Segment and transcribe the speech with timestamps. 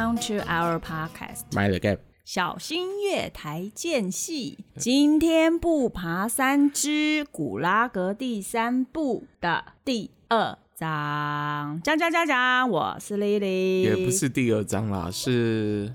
[0.00, 1.42] Welcome to our podcast.
[2.24, 4.64] 小心月台间隙。
[4.78, 15.92] 今天不爬山之古拉格第三部的第二章，讲讲讲讲，我是 Lily，也不是第二章啦，是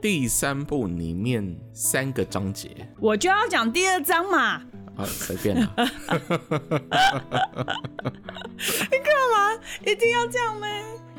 [0.00, 2.88] 第三部里面三个章节。
[2.98, 4.62] 我就要讲第二章嘛。
[4.96, 5.74] 啊，随便啦。
[5.76, 5.84] 你
[9.04, 9.54] 干嘛？
[9.84, 10.66] 一定要这样吗？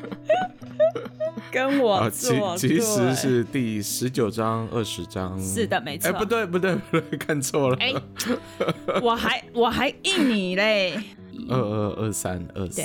[1.50, 5.38] 跟我做、啊、其其实是第十九章、二十章。
[5.40, 6.08] 是的，没错。
[6.08, 7.76] 哎、欸，不对，不对，不对， 看错了。
[7.80, 11.00] 哎、欸，我还我还应你嘞。
[11.48, 12.82] 二二二三二四。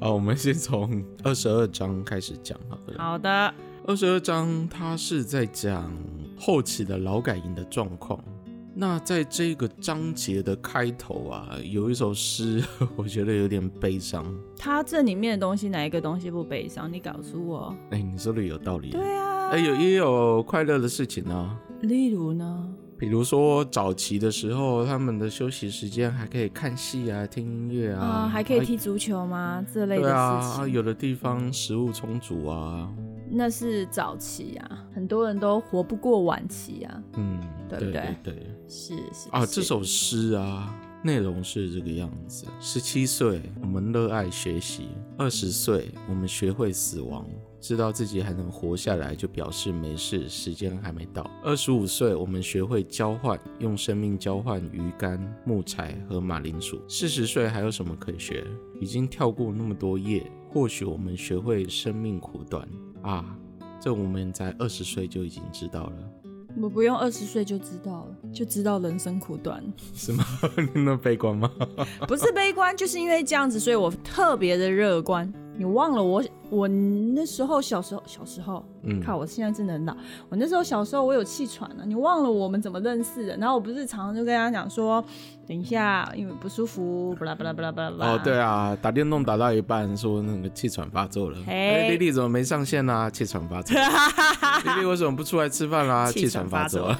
[0.00, 2.94] 好，我们先从二十二章开始讲好了。
[2.98, 3.54] 好的。
[3.86, 5.90] 二十二章，它是在讲
[6.38, 8.18] 后期的劳改营的状况。
[8.78, 12.62] 那在这个章节的开头啊，有一首诗，
[12.94, 14.26] 我觉得有点悲伤。
[14.58, 16.92] 它这里面的东西，哪一个东西不悲伤？
[16.92, 17.74] 你告诉我。
[17.90, 18.90] 哎、欸，你说的有道理。
[18.90, 19.48] 对啊。
[19.48, 21.58] 哎、欸，有也有快乐的事情呢。
[21.80, 22.68] 例如呢？
[22.98, 29.64] 比如说早期的时候，他们的休息时间还可以看戏啊、听音乐啊，啊，还可以踢足球吗？
[29.72, 30.56] 这类的事情。
[30.56, 32.92] 对啊，有的地方食物充足啊。
[33.30, 37.02] 那是早期啊，很多人都活不过晚期啊。
[37.16, 37.92] 嗯，对不对？
[37.92, 44.84] 对，对，对，是是啊，这首诗啊，内容是这个样子：十七岁，我们热爱学习；
[45.16, 47.24] 二十岁，我们学会死亡，
[47.60, 58.44] 知道自己还能活下来，就表示没事，时间还没到；二十五岁，我们学会交换，用生命交换鱼竿、木材和马铃薯；四十岁，还有什么可以学？
[58.80, 62.68] 已经跳过那么多页，或许我们学会生命苦短。
[63.02, 63.38] 啊，
[63.80, 65.96] 这我们在二十岁就已经知道了。
[66.60, 69.62] 我不用二十岁就知道了，就知道人生苦短，
[69.94, 70.24] 是吗？
[70.56, 71.50] 你那么悲观吗？
[72.08, 75.30] 不是悲观，就是因为这样子，所以我特别的乐观。
[75.58, 79.96] 你忘了我，我那时候小时候，小时候，嗯，看我现在真的很老。
[80.28, 81.84] 我那时候小时候，我有气喘了。
[81.84, 83.36] 你忘了我们怎么认识的？
[83.36, 85.04] 然后我不是常常就跟他讲说，
[85.46, 88.12] 等一下，因为不舒服，巴拉巴拉巴拉巴拉。
[88.12, 91.38] 哦，对啊，打电动打到一半，说那个气喘发作了。
[91.46, 93.10] 哎，丽丽怎么没上线啊？
[93.10, 93.76] 气喘发作。
[94.64, 96.10] 丽丽为什么不出来吃饭啦？
[96.10, 96.94] 气喘发作。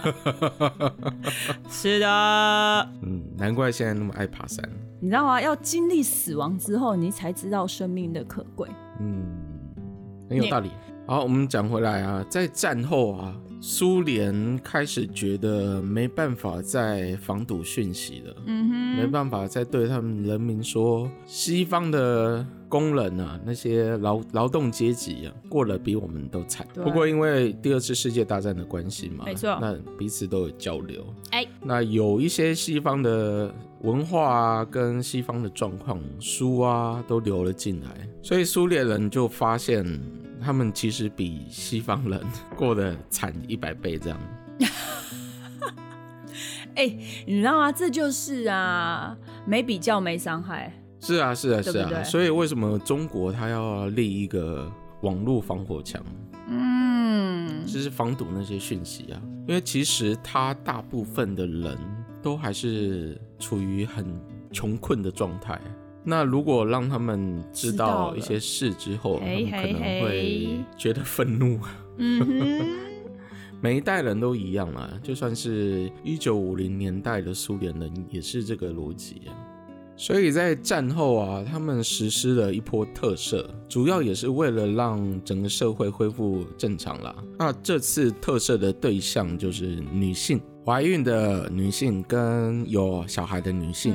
[1.70, 2.88] 是的。
[3.02, 4.68] 嗯，难怪现在那么爱爬山。
[5.00, 5.40] 你知道吗？
[5.40, 8.68] 要经历死亡之后，你才知道生命的可贵。
[9.00, 9.26] 嗯，
[10.28, 10.70] 很有道理。
[11.06, 18.36] 好，我们讲回来啊，在战后啊，苏联开始觉得没办法再防堵讯息了。
[18.46, 22.44] 嗯哼，没办法再对他们人民说，西方的
[22.76, 26.66] 工人啊，那些劳劳动阶级啊，过得比我们都惨。
[26.74, 31.02] 不过因为第二次世界大战的关系嘛，没错，那彼此都有交流。
[31.30, 33.54] 哎，那有一些西方的。
[33.82, 39.84] 文化啊，跟西方的状况、书啊，都流了进来，所以苏联人就发现，
[40.40, 42.20] 他们其实比西方人
[42.56, 44.18] 过得惨一百倍这样。
[46.74, 47.70] 哎、欸，你知道吗？
[47.70, 50.72] 这就是啊，没比较没伤害。
[51.06, 52.02] 是啊，是啊，是啊。
[52.04, 54.70] 所以为什么中国它要立一个
[55.02, 56.02] 网络防火墙？
[56.48, 61.76] 嗯，就是防堵那些讯息啊，因为其实它大部分的人。
[62.22, 64.04] 都还是处于很
[64.50, 65.60] 穷困的状态。
[66.02, 71.56] 那如果让他们知道一些事之后，他们可能会觉得愤怒。
[71.98, 72.66] 嗯哼，
[73.62, 79.22] 每一代人都一样啊，就算是一九五零年代的苏联人也是这个逻辑。
[79.96, 87.16] 所以在战后啊，他们实施了一波特赦，主要也是为了让整个社会恢复正常啦。
[87.38, 90.40] 那这次特赦的对象就是女性。
[90.64, 93.94] 怀孕的女性跟有小孩的女性，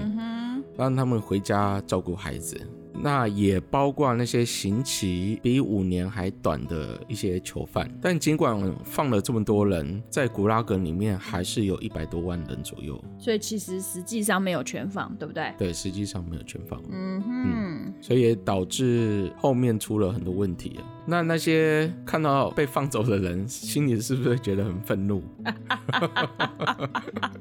[0.78, 2.60] 让他们回家照顾孩子。
[3.04, 13.04] 那也包括那些刑期比五年还短的一些囚犯，但尽管放了这么多人，在古拉格里面还是有一百多万人左右。
[13.18, 15.52] 所以其实实际上没有全放，对不对？
[15.58, 16.80] 对，实际上没有全放。
[16.92, 20.80] 嗯哼嗯，所以也导致后面出了很多问题。
[21.08, 25.24] 那那些看到被放走的人，心里是不是觉得很愤怒？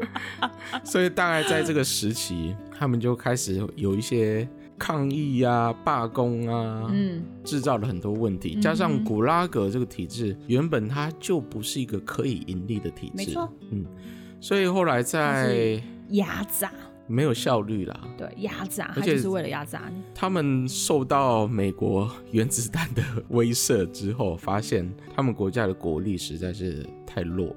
[0.84, 4.48] 所以大概在这个时期，他们就开始有一些。
[4.80, 8.58] 抗议啊，罢工啊，嗯，制造了很多问题。
[8.58, 13.84] 加上古拉格这个体制，原本它就不是一个可以盈利的体制，没错，嗯，
[14.40, 15.80] 所以后来在
[16.12, 16.72] 压榨，
[17.06, 20.00] 没有效率啦，对，压榨，而且是为了压榨你。
[20.14, 27.54] 他们受到美国原子弹的威慑之后，发现他们国家的国力实在是太弱。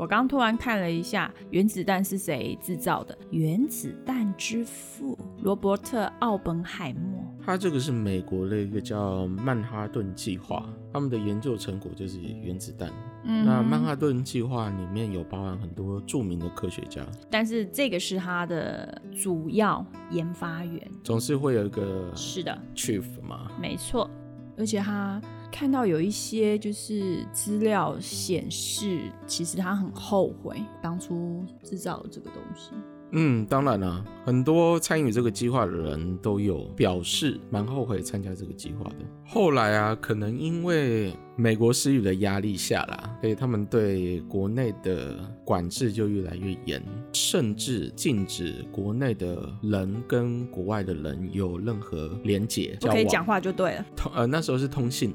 [0.00, 3.14] 我刚突然看了一下，原子弹是谁制造的？
[3.30, 12.90] 原子弹之父罗伯特·奥本海默，他这个是美国的一个叫曼哈顿计划，他们的研究成果就是原子弹。
[13.24, 22.58] 嗯，那曼哈顿计划里面有包含很多著名的科学家，但是这个是他的主要研发员，总是会有一个是的。
[22.74, 24.08] chief 嘛，没错，
[24.56, 25.20] 而且他
[25.50, 32.70] 看到有一些就是资料显示，其实他很后悔当初制造这个东西。
[33.12, 38.96] 嗯，当然了、啊，很多参与这个计划的人都有表示蛮后悔参加这个计划的。
[39.26, 53.86] 后来啊，可能因为美国施予的压力下啦，所以他们对国内的管制就越来越严，甚至禁止国内的人跟国外的人有任何连结，不可以讲话就对了。
[53.96, 55.14] 通呃，那时候是通信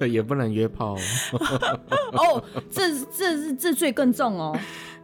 [0.00, 0.96] 啊， 也不能约炮。
[2.12, 4.58] 哦，这这是这罪更重哦。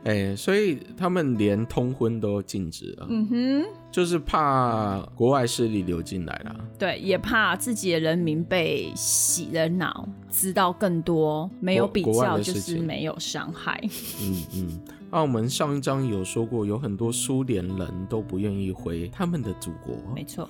[0.04, 3.06] 哎、欸，所以他们连通婚都禁止了。
[3.10, 6.56] 嗯哼，就是怕国外势力流进来了。
[6.78, 13.78] 对，也怕自己的人民被洗了脑，知道更多，没有比较就是没有伤害。
[14.22, 14.80] 嗯 嗯，
[15.10, 19.96] 那我们上一章有说过，有很多苏联人都不愿意回他们的祖国。
[20.14, 20.48] 没错，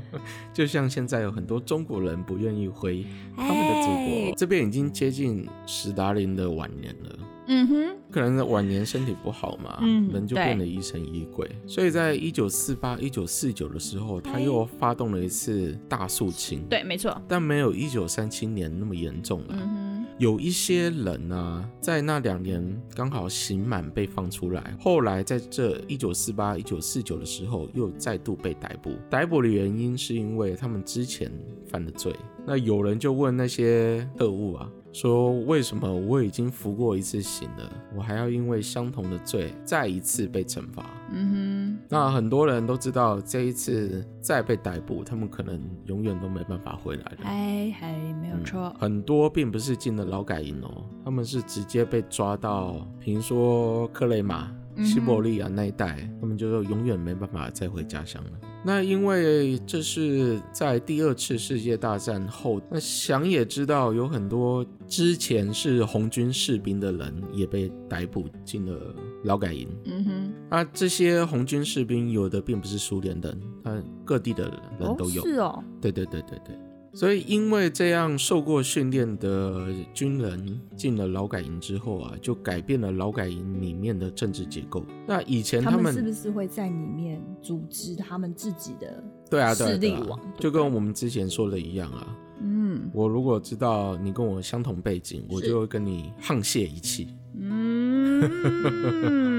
[0.54, 3.04] 就像现在有很多中国人不愿意回
[3.36, 4.26] 他们的祖国。
[4.26, 7.18] 欸、这边已经接近史达林的晚年了。
[7.46, 11.48] 嗯哼，可能晚年身体不好嘛，嗯，人就变得疑神疑鬼。
[11.66, 16.64] 所以在一九四八、一九四九的时候，他又发动了一次大肃清。
[16.68, 19.46] 对，没错，但没有一九三七年那么严重了。
[19.50, 28.92] 嗯哼，有一些人呢、啊，在那两年刚好刑满被放出来，后来在这一九四八、一九四九的时候又再度被逮捕。
[29.08, 31.30] 逮捕的原因是因为他们之前
[31.68, 32.14] 犯的罪。
[32.44, 34.68] 那有人就问那些特务啊。
[34.96, 40.86] 说为什么我已经服过一次刑了，我还要因为相同的罪再一次被惩罚？
[41.12, 47.18] 嗯哼，那很多人都知道，这一次再被逮捕，他们可能永远都没办法回来了。
[47.24, 54.50] 哎还，没有错，嗯，很多并不是进了劳改营哦，他们是直接被抓到，比如说克雷玛、
[54.84, 58.30] 西伯利亚那一带，他们就永远没办法再回家乡了。
[58.64, 68.94] 那因为这是在第二次世界大战后，那想也知道有很多之前是红军士兵的人也被逮捕进了
[69.24, 69.68] 劳改营。
[69.84, 75.22] 嗯哼，那这些红军士兵有的并不是苏联人，他各地的人都有。
[75.22, 75.64] 哦，是哦。
[75.80, 76.56] 对对对对对。
[76.96, 84.82] 所以，因为这样受过训练的军人进了劳改营之后啊，就改变了劳改营里面的政治结构。
[85.06, 90.18] 那以前他们，是不是会在里面组织他们自己的对啊势力网？
[90.40, 92.16] 就跟我们之前说的一样啊。
[92.40, 97.14] 嗯，我如果知道你跟我相同背景，我就会跟你沆瀣一气。
[97.38, 99.35] 嗯。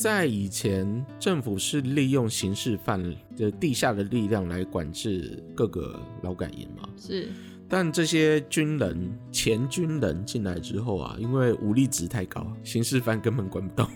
[0.00, 2.98] 在以前，政府是利用刑事犯
[3.36, 6.88] 的地下的力量来管制各个劳改营嘛？
[6.98, 7.28] 是。
[7.68, 13.86] 但这些军人、前军人进来之后啊，因为武力值太高，刑事犯根本管不动，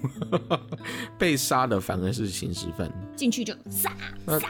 [1.18, 2.92] 被杀的反而是刑事犯。
[3.16, 3.90] 进去就杀
[4.26, 4.46] 杀。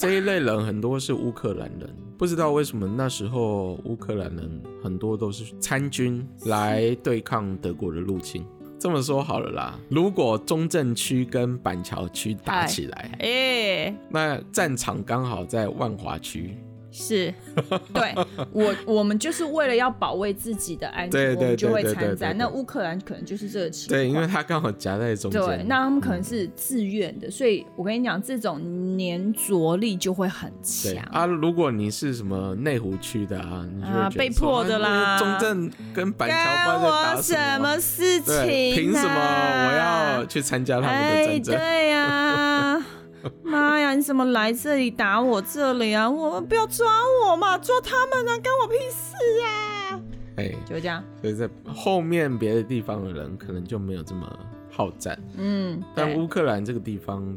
[0.00, 1.88] 这一类人很多是乌克兰人，
[2.18, 8.44] 不知道为什么那时候乌克兰人很多都是参军来对抗德国的入侵。
[8.86, 16.56] 这么说好了啦，如果中正区跟板桥区打起来，哎，欸、那战场刚好在万华区。
[16.98, 17.34] 是，
[17.92, 18.14] 对
[18.52, 22.36] 我我们就是为了要保卫自己的安全，我们就会参战。
[22.38, 25.40] 那乌克兰可能就是这个情况，对，因为他刚好夹在中间。
[25.40, 28.58] 对，那他们可能是自愿的，嗯、所以我跟你讲，这种
[28.98, 30.94] 粘着力就会很强。
[31.12, 36.36] 啊，如果你是什么内湖区的啊，你就啊被迫的啦，中正跟板桥
[36.72, 38.44] 不关我什么事情、啊？
[38.74, 39.72] 凭什么我
[40.18, 41.54] 要去参加他们的战争？
[41.56, 42.85] 哎、对呀、啊。
[43.44, 43.94] 妈呀！
[43.94, 46.08] 你怎么来这里打我这里啊？
[46.08, 46.86] 我们不要抓
[47.24, 49.14] 我嘛，抓他们啊，关我屁事
[49.44, 50.00] 啊！
[50.36, 51.02] 哎、欸，就这样。
[51.20, 54.38] 所以在后面别的地方的人可能就没有这么
[54.70, 55.18] 好战。
[55.36, 57.36] 嗯，但乌克兰这个地方，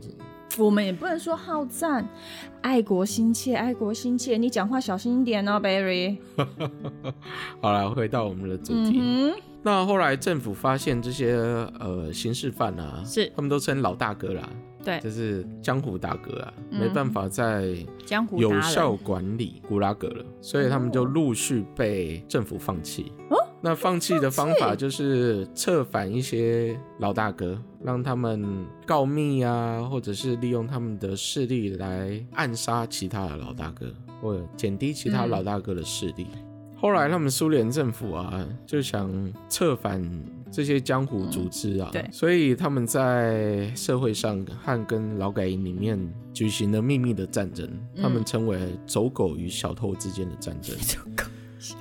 [0.58, 2.06] 我们也不能说好战，
[2.62, 4.36] 爱国心切，爱国心切。
[4.36, 6.18] 你讲话小心一点哦，Barry。
[7.62, 9.00] 好了，回到我们的主题。
[9.02, 11.36] 嗯、那后来政府发现这些
[11.80, 14.50] 呃刑事犯啊，是他们都称老大哥啦。
[14.84, 17.76] 对，就是江湖大哥啊，嗯、没办法再
[18.38, 23.12] 有效管理古拉格了，所以他们就陆续被政府放弃。
[23.30, 36.28] 哦，那放弃的方法就是策反一些老大哥，让他们告密啊，或者是利用他们的势力来暗杀其他的老大哥，或者减低其他老大哥的势力。
[36.34, 36.46] 嗯
[36.82, 39.12] 后来他们苏联政府啊，就想
[39.50, 40.02] 策反
[40.52, 46.00] 这些江湖组织啊，嗯、对，所以他们在社会上和跟劳改营里面
[46.34, 50.76] 举行了秘密的战争，嗯、他们称为走狗与小偷之间的战争。
[50.80, 51.26] 走狗。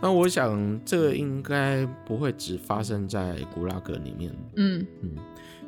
[0.03, 5.11] 那我想这个应该不会只发生在古拉格里面，嗯嗯，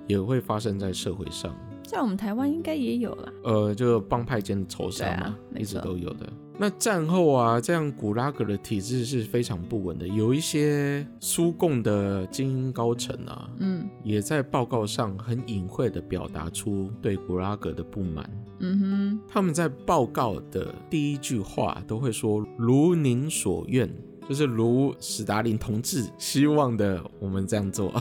[0.07, 1.57] 也会发生在社会上。
[1.91, 6.33] 在我们台湾应该也有了，呃，就帮派间的仇杀嘛，啊、一直都有的。
[6.57, 10.07] 那战后啊，这样古拉格的体制是非常不稳的。
[10.07, 18.31] 有一些苏共的精英高层啊，嗯，也在报告上很隐晦的表达出对古拉格的不满。
[18.61, 23.93] 嗯哼，他们在报告的第一句话都会说“如您所愿”，
[24.29, 27.93] 就是如史达林同志希望的，我们这样做。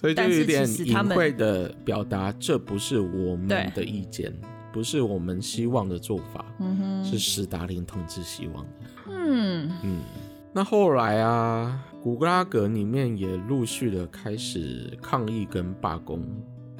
[0.00, 4.32] 所以就有点隐晦的表达，这不是我们的意见。
[4.72, 8.70] 不是我们希望的做法，嗯哼，是史达林同志希望的，
[9.08, 9.98] 嗯嗯。
[10.52, 16.24] 那后来啊，古拉格里面也陆续的开始抗议跟罢工。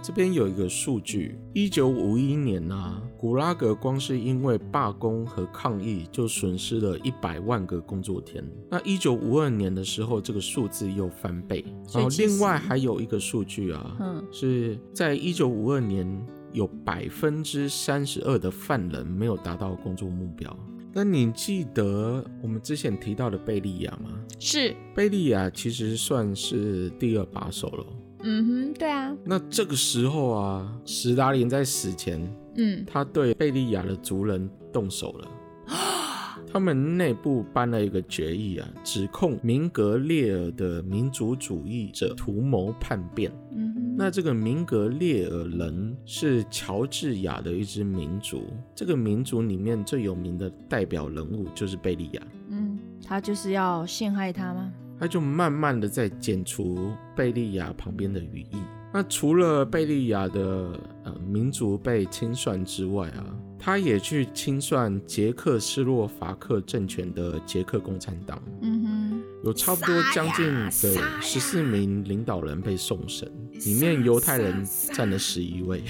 [0.02, 8.44] 这边有一个数据，一九五一年啊，古拉格光是因为罢工和抗议就损失了一百万个工作天。
[8.70, 11.64] 那一九五二年的时候，这个数字又翻倍。
[11.92, 16.06] 然后另外还有一个数据啊，嗯，是在一九五二年。
[16.52, 20.52] 有百分之三十二的犯人没有达到工作目标。
[20.92, 24.10] 那你记得我们之前提到的贝利亚吗？
[24.40, 27.86] 是，贝利亚其实算是第二把手了。
[28.22, 29.16] 嗯哼，对啊。
[29.24, 32.20] 那这个时候啊，史达林在死前，
[32.56, 35.28] 嗯，他对贝利亚的族人动手了。
[36.52, 43.30] 他们内部颁了一个决议啊，指控明格列尔的民族主义者图谋叛变。
[43.52, 48.42] 嗯，那这个明格列尔人是乔治亚的一支民族，
[48.74, 52.22] 这个民族里面最有名的代表人物就是贝利亚。
[52.48, 54.72] 嗯，他就是要陷害他吗？
[55.00, 58.58] 他就慢慢的在剪除贝利亚旁边的羽翼。
[58.92, 63.24] 那除了贝利亚的呃民族被清算之外啊，
[63.56, 68.42] 他也去清算捷克斯洛伐克政权的捷克共产党。
[68.60, 70.44] 嗯哼，有差不多将近
[70.82, 73.30] 对十四名领导人被送审，
[73.64, 75.82] 里面犹太人占了十一位。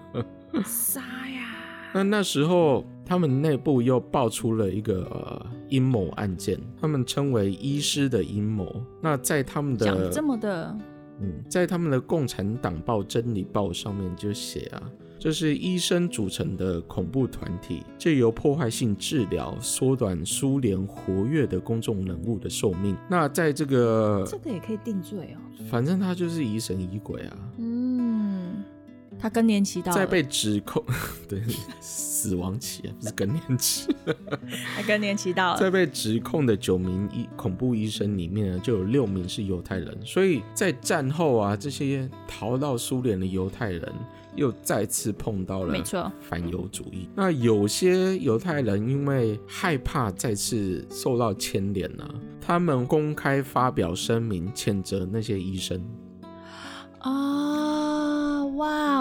[0.64, 1.90] 杀呀！
[1.92, 8.84] 那那时候他们内部又爆出了一个呃阴谋案件，他们称为医师的阴谋。
[9.00, 10.76] 那在他们的讲这么的。
[11.20, 14.80] 嗯，在他们的共产党报《真理报》上面就写啊，
[15.18, 22.96] 这是医生组成的恐怖团体，借由破坏性治疗缩短苏联活跃的公众人物的寿命。
[23.10, 25.40] 那在这个，这个也可以定罪哦。
[25.68, 27.36] 反正他就是疑神疑鬼啊。
[27.56, 27.77] 嗯，
[29.20, 30.82] 他更年期到了，在被指控，
[31.28, 31.42] 对，
[31.80, 33.94] 死亡期啊，不是更年期，
[34.76, 35.60] 他更年期到了。
[35.60, 43.92] 在被指控的九名医恐怖医生里面呢，就有六名是犹太人，所以在战后啊，这些逃到苏联的犹太人
[44.36, 47.08] 又再次碰到了没错反犹主义。
[47.14, 55.84] 那有些犹太人因为害怕再次受到牵连呢、啊，他们公开发表声明谴责那些医生
[57.00, 57.10] 啊。
[57.10, 57.57] 哇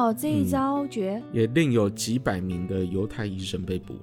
[0.07, 1.21] 哦，这一招绝！
[1.21, 3.93] 嗯，也另有几百名的犹太医生被捕。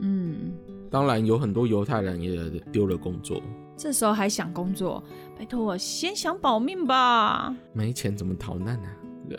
[0.00, 0.52] 嗯，
[0.88, 3.42] 当然有很多犹太人也丢了工作。
[3.76, 5.02] 这时候还想工作？
[5.36, 7.52] 拜托我先想保命吧。
[7.72, 8.88] 没钱怎么逃难呢？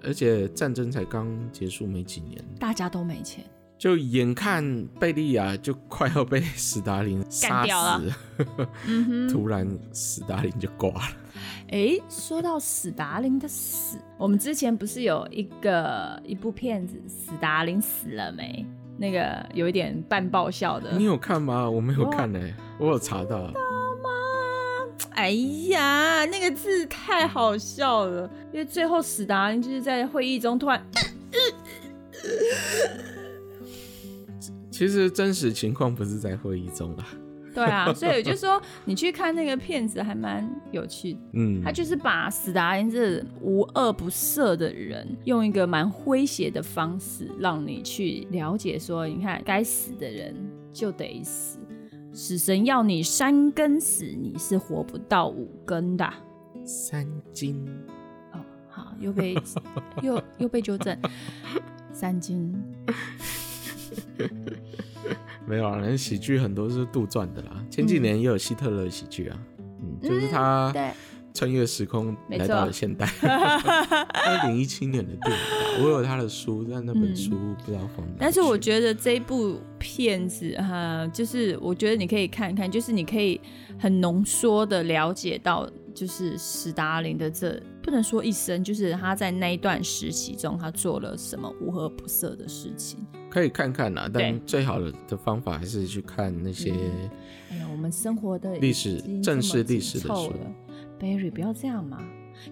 [0.04, 3.46] 而且战争才刚结束没几年，大家都没钱。
[3.80, 8.14] 就眼看贝利亚就快要被史达林杀死了，
[9.32, 11.16] 突然史达林就挂了。
[11.72, 18.66] 哎，说到史达林的死，我们之前不是有一个一部片子《史达林死了没》？
[18.98, 21.70] 那个有一点半爆笑的，你有看吗？
[21.70, 23.50] 我没有看呢、欸，我有查到。
[25.12, 25.30] 哎
[25.70, 30.86] 呀，那个字太好笑了，因为最后史达林就是在会议中突然。
[34.80, 37.06] 其实真实情况不是在会议中啊。
[37.54, 41.20] 对啊，所以就是说你去看那个片子还蛮有趣的。
[41.34, 50.34] 嗯，他就是把史达林这无恶不赦的人，用一个蛮诙谐的方式，让你去了解说，你看该死的人
[50.72, 51.60] 就得死，
[52.14, 56.10] 死神要你三根死，你是活不到五根的。
[56.64, 57.68] 三斤。
[58.32, 59.36] 哦，好，又被
[60.02, 60.98] 又又被纠正，
[61.92, 62.56] 三斤。
[65.50, 67.66] 没有啊，喜剧很多是杜撰的啦。
[67.72, 70.72] 前几年也有希特勒喜剧啊，嗯，就是他
[71.34, 73.10] 穿越时空来到了现代。
[73.24, 78.14] 二零一七年的电影，我有他的书，但那本书不知道放哪。
[78.20, 83.42] 但是我觉得这部片子哈，就是我觉得你可以看看，就是你可以
[83.80, 93.00] 很浓缩的了解到，就是史达林的这不能说一生，就是他在那一段时期中，他做了什么无恶不赦的事情。
[93.32, 96.72] 可以看看呐，但最好的的方法还是去看那些，
[97.50, 100.32] 哎呀，我们生活的历史、正式历史的书。
[101.00, 101.98] Barry，不要这样嘛，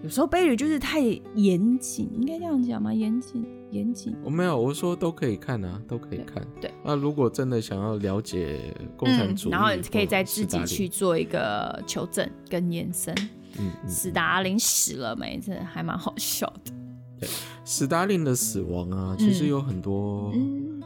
[0.02, 0.98] 有时候 Barry 就是太
[1.36, 2.92] 严谨，应该这样讲吗？
[2.92, 4.16] 严谨，严谨。
[4.24, 6.44] 我没有，我说都可以看啊，都可以看。
[6.60, 13.14] 对，那如果真的想要了解共产主义，然后你可以再自己去做一个求证跟延伸。
[13.58, 15.38] 嗯，史达林死了没？
[15.38, 16.72] 这还蛮好笑的。
[17.20, 17.28] 对，
[17.64, 20.32] 史达林的死亡啊，其实有很多。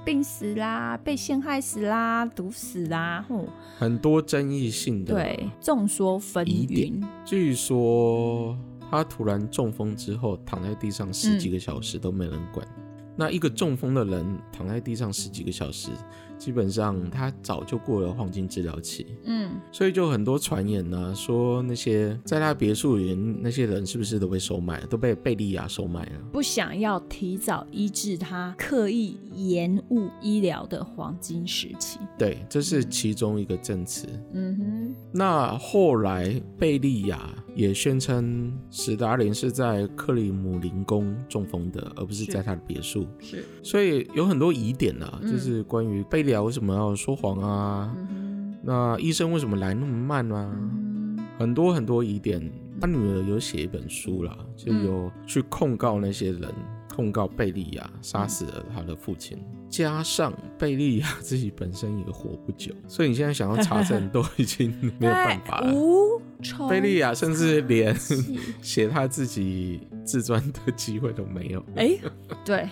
[0.04, 3.24] 病死啦，被陷害死啦，毒死啦，
[3.78, 7.00] 很多争议性的，对，众说纷纭。
[7.24, 8.58] 据说
[8.90, 12.66] 他突然中风之后，躺在地上十几个小时都没人管。
[12.78, 12.82] 嗯、
[13.16, 15.90] 那一个中风的人躺在地上十几个小时。
[16.42, 32.00] 基本上他早就过了黄金治疗期，嗯，所以就很多传言呢、啊，说那些在他别墅里那些人是不是都被收买了，都被贝利亚收买了，不想要提早医治他，刻意延误医疗的黄金时期。
[32.18, 34.08] 对，这是其中一个证词。
[34.32, 43.06] 嗯哼，那后来贝利亚也宣称史达林是在克里姆林宫中风的，而不是在他的别墅。
[43.20, 46.31] 是，所以有很多疑点啊，就是关于贝利。
[46.40, 47.94] 为什么要说谎啊？
[48.62, 50.50] 那医生为什么来那么慢啊？
[51.38, 52.50] 很多很多疑点。
[52.80, 65.72] 他女儿有写一本书啦，就有去控告那些人，嗯、控告贝利亚杀死了他的父亲，嗯、加上贝利亚自己本身也活不久，所以你现在想要查证都已经 没有办法了。
[66.68, 67.94] 贝利亚甚至连
[68.60, 71.64] 写他自己自传的机会都没有。
[71.76, 71.96] 哎，
[72.44, 72.68] 对。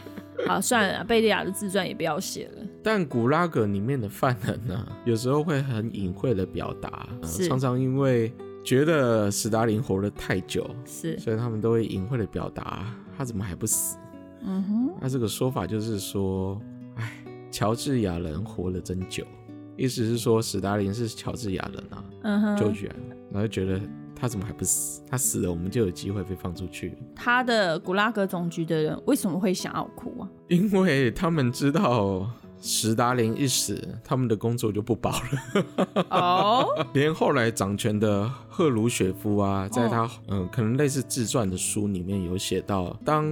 [0.46, 2.66] 好，算了，贝利亚的自传也不要写了。
[2.82, 8.32] 但古拉格里面的犯人呢、啊，有时候会很隐晦的表达，是常常因为
[8.64, 13.96] 觉得史达林活得太久，是，所以他们都会隐晦的表达他怎么还不死。
[14.42, 16.60] 嗯哼，那这个说法就是说，
[16.96, 17.12] 哎，
[17.50, 19.24] 乔治亚人活了真久，
[19.76, 22.90] 意思是说史达林是乔治亚人啊，嗯哼，就觉，
[23.30, 23.80] 然后觉得。
[24.20, 25.00] 他怎么还不死？
[25.08, 26.96] 他死了，我们就有机会被放出去。
[27.16, 30.28] 他的古拉格总局的人为什么会想要哭啊？
[30.48, 32.28] 因为他们知道
[32.60, 36.04] 史达林一死，他们的工作就不保了。
[36.10, 43.26] 哦，连后来掌权的赫鲁雪夫啊，在他嗯、呃，可能类似自传的书里面有写到，当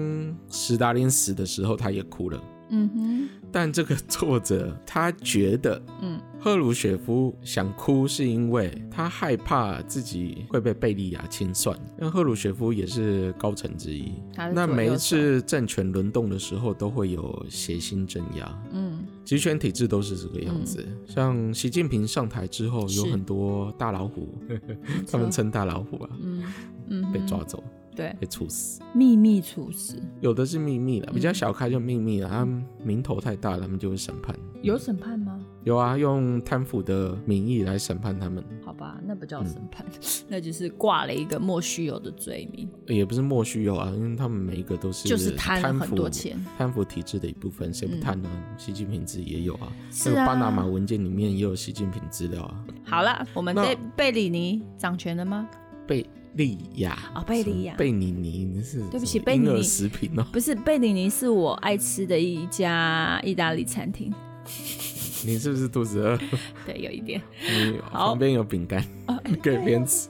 [0.48, 2.40] 史达林死的时候，他也哭了。
[2.70, 14.12] 嗯哼，但这个作者他觉得，嗯，赫鲁雪夫想哭是因为他害怕自己会被贝利亚清算，因为赫鲁雪夫也是高层之一。
[14.54, 18.62] 那每一次政权轮动的时候，都会有谐星镇压。
[18.72, 20.84] 嗯，集权体制都是这个样子。
[20.86, 24.60] 嗯、像习近平上台之后，有很多大老虎，是
[25.10, 26.44] 他们称大老虎啊，嗯。
[26.90, 27.62] 嗯，被抓走。
[27.98, 32.28] 对，被处死，秘密处死，有的是秘密的，比较小咖就秘密了。
[32.28, 34.32] 他们名头太大了，他们就会审判。
[34.62, 35.44] 有审判吗？
[35.64, 38.44] 有啊，用贪腐的名义来审判他们。
[38.64, 42.70] 好吧，那不叫审判，嗯、 那就是挂了一个莫须有的罪名。
[42.86, 48.30] 也不是莫须有啊，因为他们每一个都是就是贪很多钱，贪腐体制的一部分，谁不贪呢？
[48.32, 49.72] 嗯、习近平自己也有啊，
[50.06, 52.64] 那个巴拿马文件里面也有习近平资料啊。
[52.84, 55.48] 好了，我们贝贝里尼掌权了吗？
[55.84, 56.06] 贝。
[56.38, 64.14] 利亚啊，贝利亚，贝尼尼，你是对不起，婴儿食品哦，不是贝尼尼，是我爱吃的一家意大利餐厅。
[65.26, 66.16] 你是不是肚子饿？
[66.64, 67.20] 对，有一点。
[67.42, 68.82] 你旁边有饼干，
[69.26, 70.08] 你 可以边吃。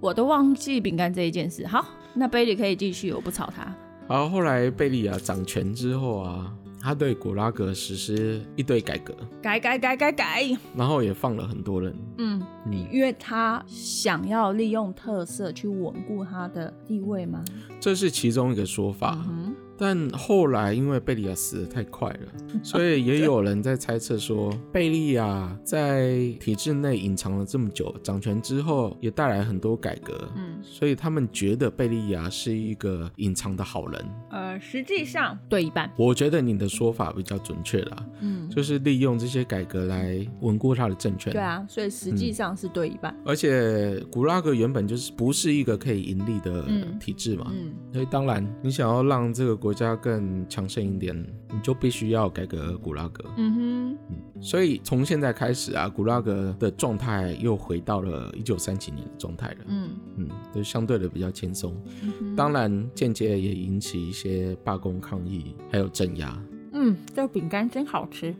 [0.00, 1.66] 我都忘记饼干这一件事。
[1.66, 3.76] 好，那贝里可以继续，我不吵他。
[4.06, 6.50] 好，后来贝利亚掌权之后啊。
[6.88, 11.94] 他对古拉格实施一堆改革，改改改改改，然后也放了很多人。
[12.16, 17.44] 嗯，嗯，因为他想要利用特色去稳固他的地位吗？
[17.80, 19.24] 这是其中一个说法。
[19.28, 22.18] 嗯但后来因为贝利亚死得太快了，
[22.64, 34.04] 所以也有人在猜测说，贝利亚在体制内隐藏了这么久，掌权之后也带来很多改革，嗯，所以他们觉得贝利亚是一个隐藏的好人。
[34.32, 41.32] 呃，实际上对一半，我觉得你的说法比较准确啦，嗯，就是利用这些改革来稳固他的政权。
[41.32, 43.16] 对啊，所以实际上是对一半。
[43.24, 46.64] 而且古拉格原本就是不是一个可以盈利的
[46.98, 51.16] 体制嘛，嗯，嗯，所以当然，你想要让这个国家更强盛一点，
[51.52, 53.24] 你就必须要改革古拉格。
[53.36, 59.56] 嗯哼，嗯，所以从现在开始啊，古拉格的状态又回到了一九三几年的状态了。
[59.68, 61.74] 嗯嗯，就相对的比较轻松。
[62.02, 66.36] 嗯，当然，间接也引起一些罢工抗议，还有镇压。
[66.80, 68.32] 嗯，这个饼干真好吃。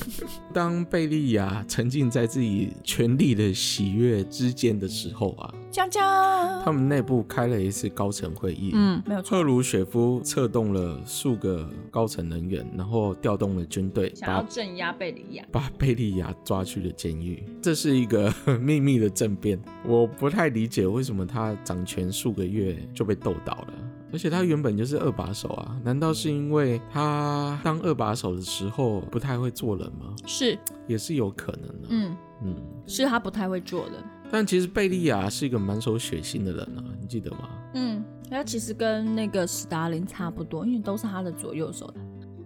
[0.52, 8.72] 当贝利亚沉浸在自己权力的喜悦之间的时候啊，锵锵，他们内部开了一次高层会议。
[8.74, 9.38] 嗯，没有错。
[9.38, 17.42] 赫鲁雪夫策动了数个高层人员，然后调动了军队，想要镇压贝利亚，把贝利亚抓去了监狱。
[17.62, 23.74] 这是一个 秘密的政变，我不太理解为什么他掌权数个月就被斗倒了。
[24.12, 30.14] 而且他原本就是二把手啊，难道是因为他当二把手的时候不太会做人吗？
[30.26, 31.88] 是，也是有可能的。
[31.90, 33.94] 嗯嗯，是他不太会做人。
[34.30, 37.48] 但其实贝利亚是一个满手血腥的人啊，你记得吗？
[37.74, 42.00] 嗯，他其实跟那个史达林差不多，因为都是他的左右手的。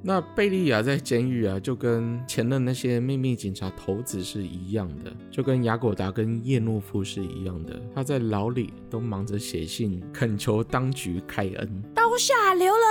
[0.04, 7.80] 那贝利亚在监狱啊，就跟前任那些秘密警察头子是一样的，就跟雅果达跟叶诺夫是一样的。
[7.94, 12.82] 他在牢里都忙着写信恳求当局开恩，刀下留人，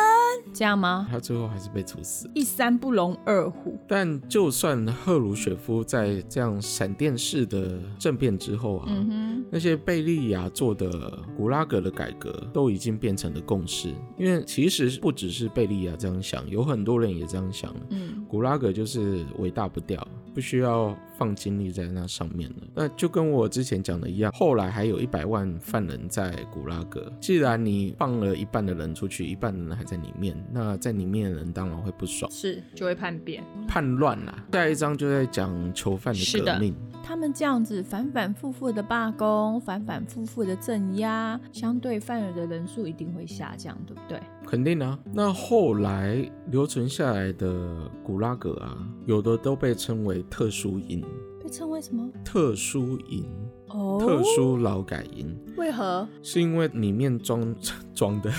[0.53, 1.07] 这样吗？
[1.09, 3.79] 他最后还是被处死，一山不容二虎。
[3.87, 17.73] 但就算赫鲁雪夫在这样闪电式的政变之后啊，嗯，那些贝利亚做的古拉格的改革都已经变成了共识，因为其实不只是贝利亚这样想，有很多人也这样想。
[17.89, 22.55] 嗯，古拉格就是伟大不掉，不需要放精力在那上面了。
[22.73, 27.13] 那就跟我之前讲的一样，后来还有一百万犯人在古拉格。
[27.19, 34.43] 既然你放了一半的人出去，一半的人还在里面，那在里面的人当然会不爽，是就会叛变、叛乱啦。
[34.51, 36.73] 下一章就在讲囚犯的革命。
[37.03, 44.19] 他们这样子反反复复的罢工，反反复复的镇压，相对犯人的人数一定会下降，对不对？
[44.51, 44.99] 肯定啊。
[45.13, 51.01] 那后来留存下来的古拉格啊，有的都被称为特殊营。
[51.41, 52.09] 被称为什么？
[52.25, 53.23] 特殊营。
[53.69, 53.97] 哦。
[54.01, 55.33] 特殊劳改营。
[55.55, 56.05] 为何？
[56.21, 57.55] 是因为里面装
[57.95, 58.29] 装的。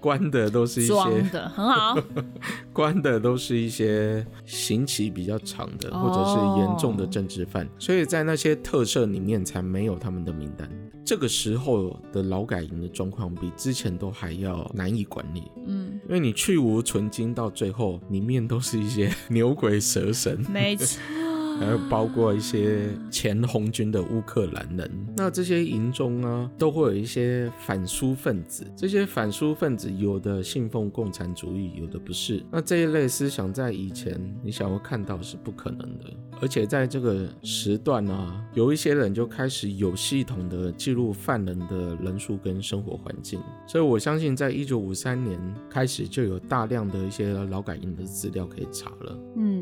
[0.00, 1.98] 关的都是一些的很好，
[2.72, 10.68] 关的都是一些刑期比较长的，或者是严重的政治犯，所以在那些特赦里面才没有他们的名单。
[11.04, 21.00] 这个时候的劳改营的状况比之前都还要难以管理，嗯，因为你去无存菁，到最后里面都是一些 牛鬼蛇神，没错。
[21.58, 28.64] 还有包括一些前红军的乌克兰人，那这些营中啊，都会有一些反苏分子。
[28.76, 32.42] 这些反苏分子有的信奉共产主义，有的不是。
[32.52, 36.12] 那这一类思想在以前你想要看到是不可能的。
[36.42, 43.40] 而且在这个时段啊，有一些人就开始有系统的记录犯人的人数跟生活环境。
[43.66, 45.40] 所以我相信，在一九五三年
[45.70, 49.18] 开始就有大量的一些劳改营的资料可以查了。
[49.36, 49.55] 嗯。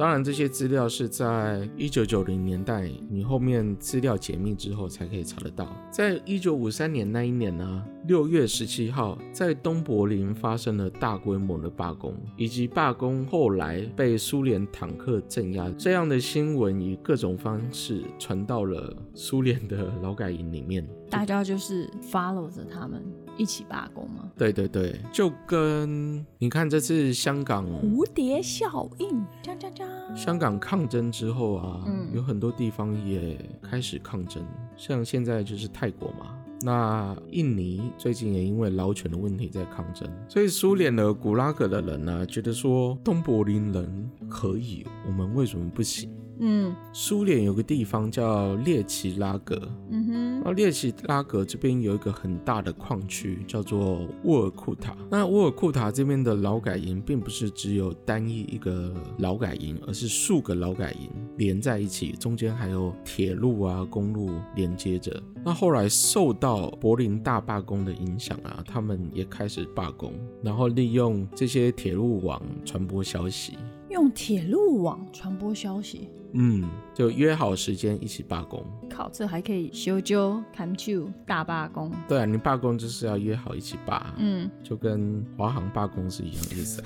[0.00, 5.76] 当然，这些资料是在一九九零年代，你后面资料解密之后才可以查得到。
[5.90, 20.88] 在一九五三年那一年呢，六月十七号，在东柏林发生了大规模的罢工，以及罢工后来被苏联坦克镇压这样的新闻，以各种方式传到了苏联的劳改营里面。
[21.10, 23.02] 大家就是 follow 着他们
[23.36, 24.30] 一起罢工吗？
[24.36, 29.08] 对对对，就跟你看这次香港蝴蝶效应，
[29.42, 30.16] 锵锵锵。
[30.16, 34.44] 香港抗争之后啊，嗯，有很多地方也开始抗争，
[34.76, 46.10] 像现在就是泰国嘛，那印尼最近也因为劳权的问题在抗争，所以苏联的古拉格的人呢，啊，觉得说东柏林人可以，我们为什么不行？
[46.42, 54.96] 嗯，苏联有个地方叫列奇拉格，嗯哼，那列奇拉格这边有一个很大的矿区，叫做沃尔库塔。
[55.10, 65.22] 那沃尔库塔这边的劳改营，并不是只有单一一个劳改营，而是数个劳改营连在一起，中间还有铁路啊、公路连接着。
[65.44, 73.58] 那后来受到柏林大罢工的影响啊，他们也开始罢工，然后利用这些铁路网传播消息。
[73.90, 78.64] 用铁路网传播消息，嗯，就约好时间一起罢工。
[78.88, 81.90] 靠，这还可以修旧砍旧大罢工？
[82.08, 86.80] 对啊，你罢工就是要约好一起罢，嗯，就跟华航罢工是一样的意思。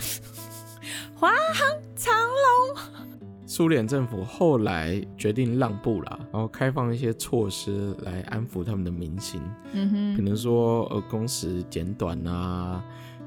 [1.14, 3.06] 华航、长龙，
[3.46, 9.40] 苏联政府后来决定让步了，然后开放一些措施来安抚他们的民心。
[9.72, 12.84] 嗯哼，可能说呃工时减短啊，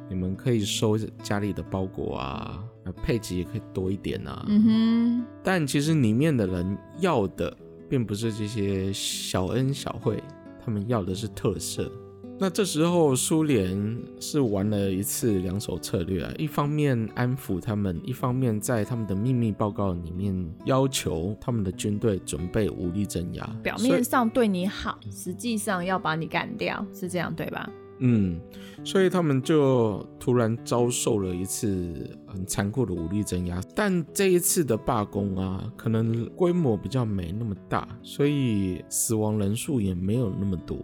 [0.10, 2.64] 你们可以收家里的包裹啊。
[3.04, 7.54] 配给也可以多一点啊，嗯哼，但其实里面的人要的
[7.90, 10.24] 并不是这些小恩小惠，
[10.64, 11.92] 他们要的是特色。
[12.40, 23.46] 那这时候苏联是玩了一次两手策略啊，一方面安抚他们，一方面在他们的秘密报告里面要求他们的军队准备武力镇压。
[23.62, 27.70] 表面上对你好，实际上要把你干掉，是这样对吧？
[28.00, 28.40] 嗯，
[28.84, 40.78] 所以他们就突然遭受了一次很残酷的武力镇压，但这一次的罢工啊，可能规模比较没那么大，所以死亡人数也没有那么多。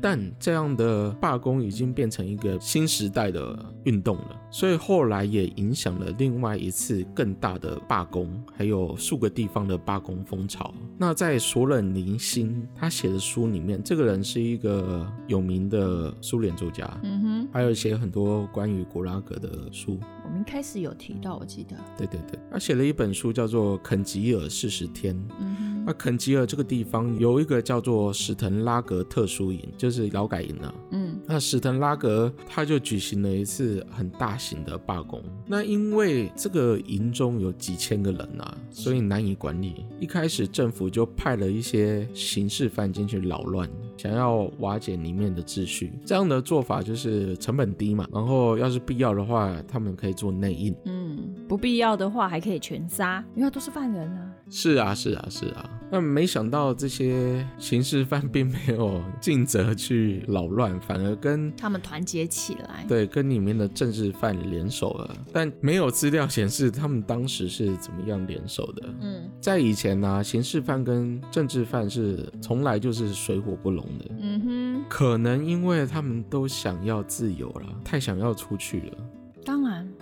[0.00, 10.72] 但这样的罢工已经变成一个新时代的运动了，所以后来也影响了另外一次更大的罢工，还有数个地方的罢工风潮。
[10.98, 19.98] 那在索冷尼辛他写的书里面，这个人是一个有名的苏联作家，嗯哼，还有写很多关于古拉格的书。
[20.24, 25.79] 我们一开始有提到，我记得，对对对，他写了一本书叫做《肯吉尔四十天》，嗯哼。
[25.90, 30.72] 那肯吉尔这个地方有一个叫做史滕拉格特殊营，就是劳改营啊。
[30.92, 35.20] 嗯，那史滕拉格他就举行了一次很大型的罢工。
[35.48, 39.84] 那因为这个营中有几千个人啊，所以难以管理。
[39.98, 45.92] 一开始政府就派了一些刑事犯进去扰乱，想要瓦解里面的秩序。
[46.06, 50.72] 这样的做法就是成本低嘛，然后要是必要的话，他们可以做内应。
[50.84, 54.32] 嗯，不必要的话还可以全杀，因为都是犯人啊。
[54.48, 55.79] 是啊，是啊，是啊。
[55.90, 65.16] 那没想到这些刑事犯并没有尽责去扰乱，反而跟他们团结起来，对，跟里面的政治犯联手了。
[65.32, 68.94] 但没有资料显示他们当时是怎么样联手的。
[69.00, 74.04] 嗯，在以前呢、啊，刑事犯跟政治犯是从来就是水火不容的。
[74.20, 78.98] 嗯哼，可能因为他们都想要自由了，太想要出去了。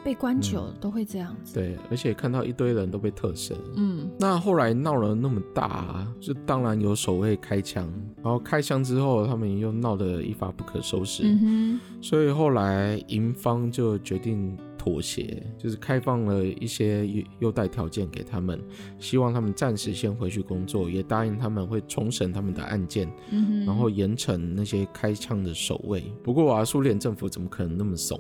[0.09, 1.53] 被关久了都会这样子。
[1.53, 1.55] 嗯。
[1.61, 3.53] 对，而且看到一堆人都被特赦。
[3.77, 7.93] 嗯，那后来闹了那么大，就当然有守卫开枪，
[8.23, 11.25] 然后开枪之后，他们又闹得一发不可收拾。
[11.27, 17.07] 嗯哼，所以后来营方就决定妥协，就是开放了一些
[17.41, 18.59] 优待条件给他们，
[18.99, 26.03] 希望他们暂时先回去工作，也答应他们会重审他们的案件，嗯哼，然后严惩那些开枪的守卫。
[26.25, 28.19] 不过啊，苏联政府怎么可能那么怂？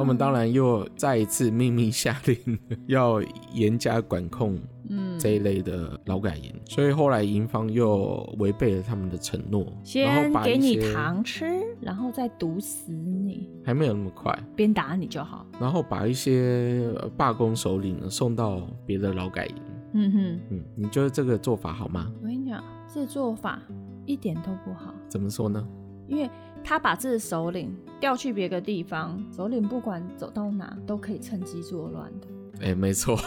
[0.00, 2.58] 他们当然又再一次秘密下令，
[2.88, 3.20] 要
[3.52, 4.58] 严加管控，
[4.88, 11.44] 嗯，这一类的劳改营，所以后来营方又违背了他们的承诺，先给你糖吃，
[11.80, 19.54] 然后再毒死你，还没有那么快，边打你就好，然后把一些罢工首领送到别的劳改营，
[19.92, 22.10] 嗯哼，嗯，你觉得这个做法好吗？
[22.22, 23.60] 我跟你讲，这做法
[24.06, 25.64] 一点都不好，怎么说呢？
[26.08, 26.28] 因为
[26.62, 32.26] 他把这个首领调去别个地方，首领不管走到哪都可以趁机作乱的。
[32.60, 33.18] 哎、欸，没错。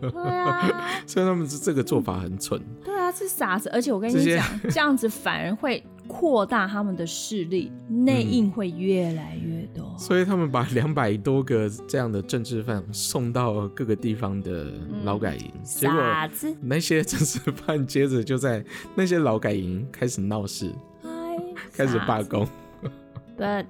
[0.00, 0.70] 对啊，
[1.06, 2.60] 所以他们是这个做法很蠢。
[2.84, 3.68] 对啊，是傻子。
[3.70, 9.84] 而且我跟你讲，这， 样子反而会扩大他们的势力，内应会越来越多。
[9.84, 14.70] 嗯、所以他们把两百多个这样的政治犯送到各个地方的
[15.02, 16.48] 劳改营，嗯、傻子。
[16.48, 18.62] 结果那些政治犯接着就在
[18.94, 20.70] 那些劳改营开始闹事。
[21.72, 22.46] 开始罢工，
[23.36, 23.66] 对，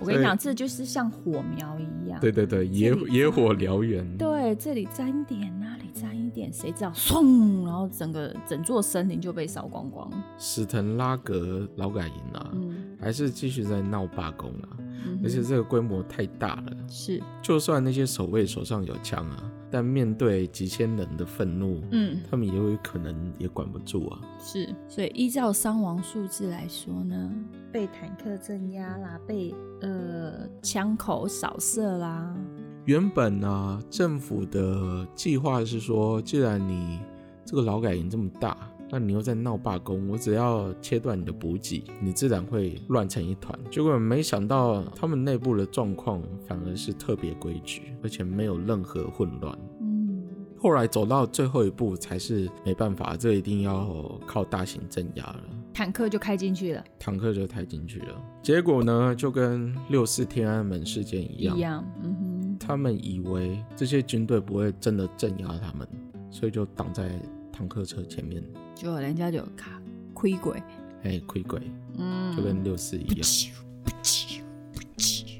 [0.00, 10.10] 我跟你讲，这就是像火苗一样，对对对，野野火燎原，对，这里沾一点，那里沾一点，谁知道，嗖，然后整个整座森林就被烧光光。
[10.38, 14.68] 史滕拉格劳改营啊，嗯、还是继续在闹罢工啊，
[15.04, 19.50] 嗯、而且这个规模太大了，是，就算那些守卫手上有枪啊。
[19.70, 24.20] 但面对几千人的愤怒，嗯，他们也有可能也管不住啊。
[24.38, 27.32] 是，所以依照伤亡数字来说呢，
[27.72, 32.32] 被坦克镇压啦，被呃枪口扫射啦。
[32.84, 37.00] 原本呢、啊，政府的计划是说，既然你
[37.44, 38.56] 这个劳改营这么大。
[38.90, 43.58] 那你又在闹罢工，我只要切断你的补给，你自然会乱成一团。
[43.70, 49.58] 结果没想到他们内部的状况反而是特别规矩，而且没有任何混乱。
[49.80, 50.22] 嗯，
[50.58, 55.40] 后来走到最后一步才是没办法，这一定要靠大型镇压了。
[55.72, 58.22] 坦克就开进去了，坦克就开进去了。
[58.42, 61.84] 结果呢，就跟六四天安门事件一样，一样。
[62.04, 65.88] 嗯哼，他们以为这些军队不会真的镇压他们，
[66.30, 67.10] 所以就挡在
[67.54, 68.42] 坦克车前面。
[68.74, 69.80] 就人家就卡
[70.12, 70.60] 亏鬼，
[71.04, 71.60] 哎，亏鬼，
[71.96, 73.20] 嗯，就跟六四一样，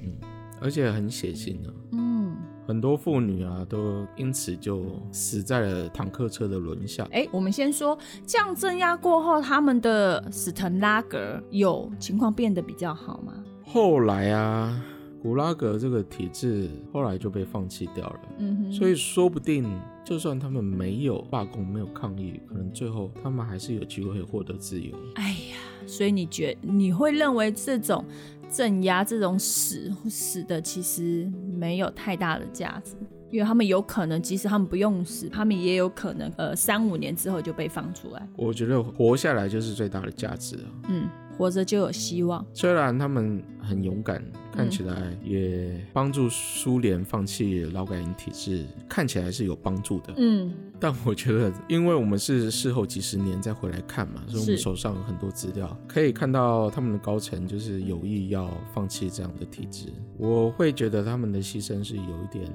[0.05, 0.13] 嗯，
[0.61, 2.37] 而且很血腥呢，嗯，
[2.69, 7.05] 很多妇女啊都因此就死在了坦克车的轮下。
[7.11, 13.35] 哎，我们先说，这样镇压过后，他们的史滕拉格有情况变得比较好吗？
[13.65, 14.81] 后来啊。
[15.25, 19.65] 古拉格这个体制后来就被放弃掉了，嗯哼，所以说不定
[20.05, 24.95] 就算他们没有罢工、没有抗议，可能最后他们还是有机会获得自由。
[25.15, 25.57] 哎呀，
[25.87, 28.05] 所以你觉你会认为这种
[28.51, 32.93] 镇压这种死死的，其实没有太大的价值，
[33.31, 38.29] 因为他们有可能，即使他们不用死，他们也有可能，呃，三五年之后就被放出来。
[38.37, 40.69] 我觉得活下来就是最大的价值啊。
[40.91, 41.09] 嗯。
[41.37, 42.45] 活着就有希望。
[42.53, 50.15] 虽然他们很勇敢，看起来也帮助苏联放弃劳改营体制，看起来是有帮助的。
[50.17, 59.93] 嗯，但我觉得，因为我们是事后几十年再回来看嘛，所以我们手上有很多资料，可以看到他们的高层就是有意要放弃这样的体制。
[60.17, 62.51] 我会觉得他们的牺牲是有一点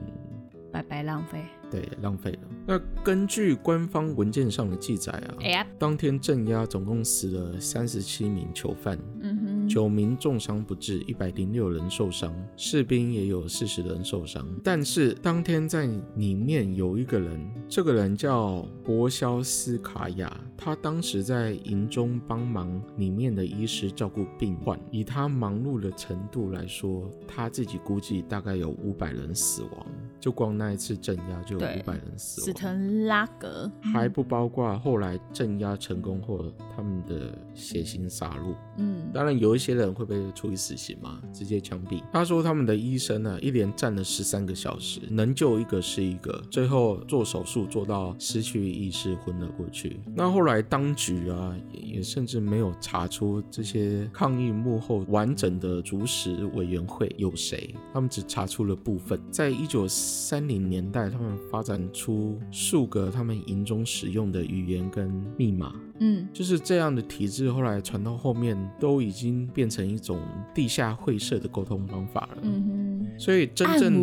[0.72, 1.44] 白白浪费。
[1.72, 2.40] 对，浪费了。
[2.66, 14.46] 那根据官方文件上的记载啊，哎呀，当天镇压总共死了三十七名囚犯，嗯哼，九名重伤不治，一百零六人受伤，士兵也有四十人受伤。
[14.64, 29.86] 但是当天在里面有一个人，这个人叫博肖斯卡亚，他当时在营中帮忙里面的医师照顾病患，以他忙碌的程度来说，他自己估计大概有五百人死亡，
[30.20, 31.60] 就光那一次镇压就。
[31.60, 38.56] 有五百人死亡，死藤拉格还不包括后来镇压成功后他们的血腥杀戮。
[38.78, 42.02] 嗯，当然有一些人会被处以死刑嘛，直接枪毙。
[42.14, 50.00] 他说他们的医生呢，一连站了十三个小时，能救一个是一个，最后做手术做到失去意识昏了过去。
[50.16, 59.20] 那后来当局啊，也甚至没有查出这些抗议幕后完整的主使委员会有谁，他们只查出了部分。
[59.30, 70.20] 在一九三零年代，他们发展出数个他们营中使用的语言跟密码，嗯，就是这样的体制，后来传到后面都已经变成一种
[70.54, 74.02] 地下会社的沟通方法了，嗯哼，所以真正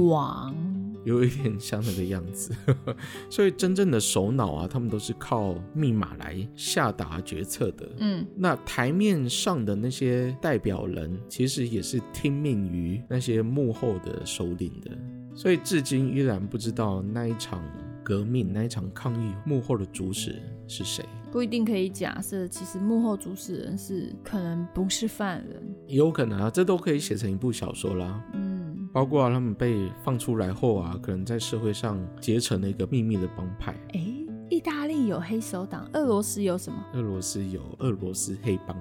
[1.05, 2.53] 有一点像那个样子，
[3.31, 14.91] 所以真正的首脑啊，他们都是靠密码来下达决策的，嗯，那台面上的那些代表人，其实也是听命于那些幕后的首领的。
[15.37, 17.63] 所以至今依然不知道那一场
[18.03, 21.05] 革命、那一场抗议幕后的主使是谁。
[21.31, 28.25] 不一定可以假设，其实幕后主使人是可能不是犯人，也有可能啊，这都可以写成一部小说啦。
[28.33, 33.75] 嗯，包括他们被放出来后啊，可能在社会上结成了一个秘密的帮派。
[33.93, 34.01] 哎，
[34.49, 36.83] 意大利有黑手党，俄罗斯有什么？
[36.95, 38.75] 俄罗斯有俄罗斯黑帮。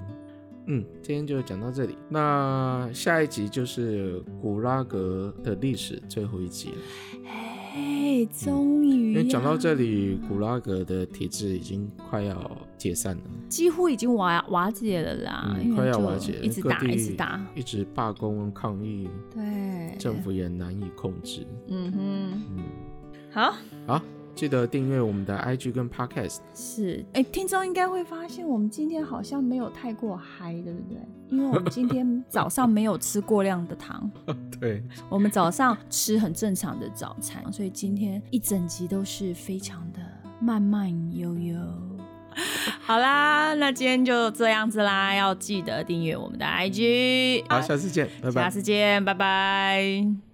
[0.67, 1.97] 嗯，今天就讲到这里。
[2.09, 6.77] 那下一集就是古拉格的历史最后一集了。
[7.75, 9.13] 哎，终于！
[9.13, 15.55] 因为讲到这里，古拉格的体制已经快要解散了，几乎已经瓦瓦解了啦。
[15.59, 19.09] 嗯，快要瓦解了，一直打，一直打，一直罢工抗议。
[19.33, 21.45] 对，政府也难以控制。
[21.67, 22.63] 嗯哼，嗯，
[23.31, 23.53] 好，
[23.85, 24.01] 好。
[24.35, 26.39] 记得订阅我们的 IG 跟 Podcast。
[26.53, 30.99] 是，哎，听众应该会发现我们今天好像没有太过嗨，对不对？
[31.29, 34.11] 因为我们今天早上没有吃过量的糖。
[34.59, 39.99] 对，我们早上吃很正常的早餐，所以今天一整集都是非常的
[40.39, 41.55] 慢慢悠悠。
[42.81, 47.45] 好啦，那今天就这样子啦，要记得订阅我们的 IG。
[47.47, 48.41] 好，下次见，拜拜。
[48.43, 50.24] 下次见，拜拜。